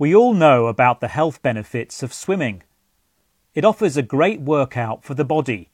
[0.00, 2.62] We all know about the health benefits of swimming.
[3.54, 5.68] It offers a great workout for the body.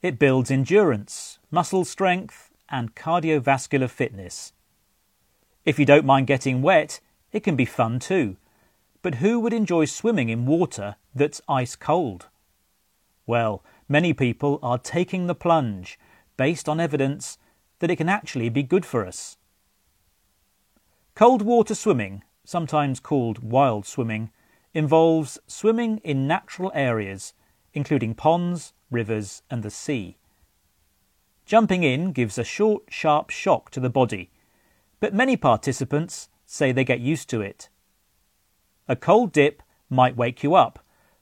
[0.00, 4.54] It builds endurance, muscle strength, and cardiovascular fitness.
[5.66, 7.00] If you don't mind getting wet,
[7.32, 8.38] it can be fun too.
[9.02, 12.28] But who would enjoy swimming in water that's ice cold?
[13.26, 15.98] Well, many people are taking the plunge
[16.38, 17.36] based on evidence
[17.80, 19.36] that it can actually be good for us.
[21.14, 24.30] Cold water swimming sometimes called wild swimming,
[24.72, 27.34] involves swimming in natural areas,
[27.74, 30.16] including ponds, rivers, and the sea.
[31.44, 34.30] Jumping in gives a short, sharp shock to the body,
[35.00, 37.68] but many participants say they get used to it.
[38.88, 40.78] A cold dip might wake you up,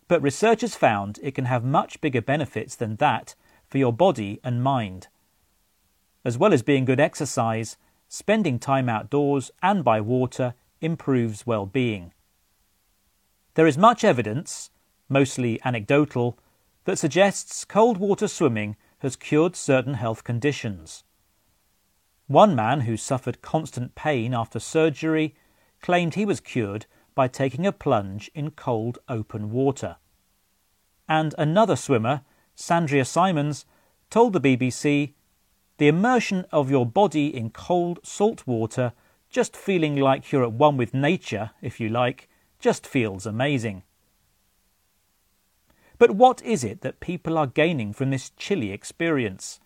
[0.06, 3.34] but researchers found it can have much bigger benefits than that
[3.66, 5.08] for your body and mind.
[6.24, 7.76] As well as being good exercise,
[8.08, 10.54] spending time outdoors and by water
[10.84, 12.12] improves well being.
[13.54, 14.70] There is much evidence,
[15.08, 16.38] mostly anecdotal,
[16.84, 21.04] that suggests cold water swimming has cured certain health conditions.
[22.26, 25.34] One man who suffered constant pain after surgery
[25.80, 29.96] claimed he was cured by taking a plunge in cold open water.
[31.08, 32.22] And another swimmer,
[32.56, 33.66] Sandria Simons,
[34.10, 35.12] told the BBC
[35.76, 38.92] the immersion of your body in cold salt water
[39.34, 42.28] just feeling like you're at one with nature, if you like,
[42.60, 43.82] just feels amazing.
[45.98, 49.58] But what is it that people are gaining from this chilly experience?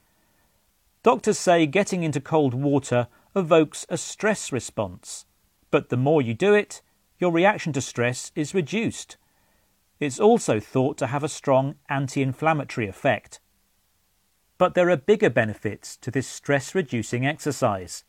[1.03, 5.27] Doctors say getting into cold water evokes a stress response,
[5.71, 6.81] but the more you do it,
[7.19, 9.19] your reaction to stress is reduced.
[10.01, 13.39] It's also thought to have a strong anti inflammatory effect.
[14.57, 18.05] But there are bigger benefits to this stress reducing exercise.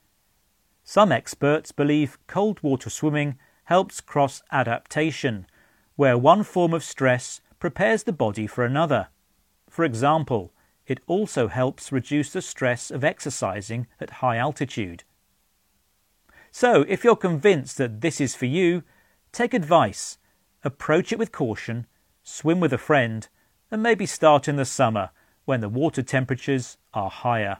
[0.89, 5.45] Some experts believe cold water swimming helps cross adaptation,
[5.95, 9.09] where one form of stress prepares the body for another.
[9.69, 10.51] For example,
[10.87, 15.03] it also helps reduce the stress of exercising at high altitude.
[16.49, 18.81] So, if you're convinced that this is for you,
[19.31, 20.17] take advice,
[20.63, 21.85] approach it with caution,
[22.23, 23.27] swim with a friend,
[23.69, 25.11] and maybe start in the summer
[25.45, 27.59] when the water temperatures are higher.